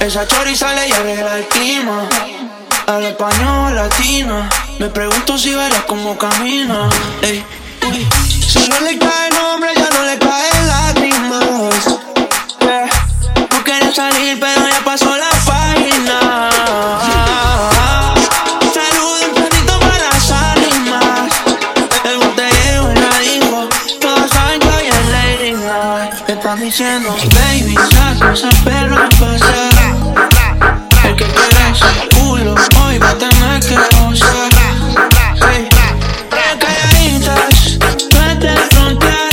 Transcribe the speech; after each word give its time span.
Esa 0.00 0.26
chori 0.26 0.56
sale 0.56 0.88
y 0.88 0.92
arregla 0.92 1.38
el 1.38 1.46
clima. 1.46 2.08
Al 2.86 3.04
español 3.04 3.74
latina. 3.74 4.48
Me 4.78 4.88
pregunto 4.88 5.38
si 5.38 5.54
verás 5.54 5.84
cómo 5.86 6.16
camina. 6.18 6.88
Ey, 7.22 7.44
uy. 7.88 8.06
Si 8.28 8.68
no 8.68 8.80
le 8.80 8.98
cae 8.98 9.30
nombre, 9.30 9.70
Night. 26.22 26.36
Están 26.36 26.60
diciendo, 26.60 27.14
baby, 27.34 27.74
saca 27.92 28.32
esa 28.32 28.48
perra 28.64 29.04
a 29.04 29.08
pasear. 29.08 29.96
El 31.04 31.16
que 31.16 31.24
quiera 31.24 31.70
ese 31.70 32.08
culo, 32.16 32.54
hoy 32.84 32.98
va 32.98 33.10
a 33.10 33.18
tener 33.18 33.60
que 33.60 33.74
gozar. 33.74 34.50
Hey, 35.40 35.68
calladitas, 36.58 37.78
no 38.12 38.34
de 38.40 38.56
frontear. 38.70 39.32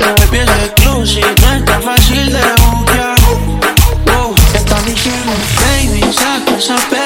La 0.00 0.14
baby 0.14 0.38
es 0.38 0.50
exclusive, 0.64 1.34
no 1.42 1.52
está 1.54 1.80
fácil 1.80 2.32
de 2.32 2.42
buquear. 2.62 3.20
Wow, 4.06 4.34
están 4.54 4.84
diciendo, 4.84 5.32
baby, 5.60 6.12
saca 6.12 6.56
esa 6.56 6.76
perra 6.88 6.97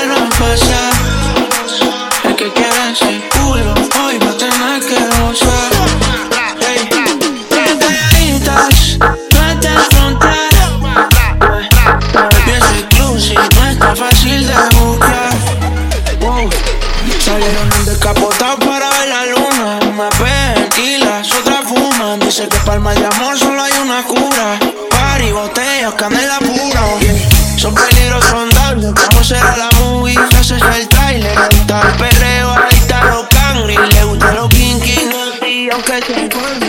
tequilas, 20.72 21.32
otras 21.32 21.64
fuman. 21.64 22.20
Dice 22.20 22.48
que 22.48 22.58
palma 22.58 22.94
de 22.94 23.04
amor 23.04 23.38
solo 23.38 23.62
hay 23.62 23.72
una 23.82 24.02
cura. 24.02 24.58
Party, 24.90 25.32
botellas, 25.32 25.94
canela 25.94 26.38
pura. 26.38 26.82
Yeah. 27.00 27.58
Son 27.58 27.74
peligrosos 27.74 28.32
andables, 28.32 28.92
¿cómo 28.92 29.24
será 29.24 29.56
la 29.56 29.70
movie? 29.80 30.18
Haces 30.38 30.62
el 30.62 30.88
trailer, 30.88 31.38
Le 31.38 31.58
está 31.58 31.80
el 31.82 31.96
perreo, 31.96 32.50
adicta 32.50 33.00
a 33.00 33.04
los 33.06 33.26
cangri. 33.28 33.76
Le 33.76 34.04
gusta 34.04 34.32
los 34.32 34.48
kinky, 34.48 35.10
y 35.46 35.70
aunque 35.70 36.02
se 36.02 36.24
encuentre, 36.24 36.68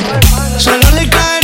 solo 0.57 0.91
le 0.91 1.09
cae 1.09 1.42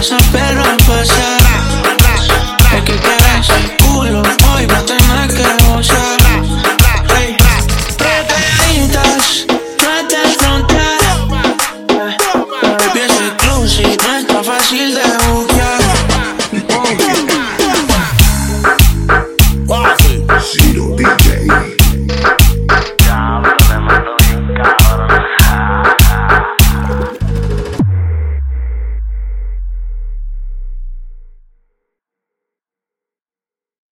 Shabbat 0.00 0.29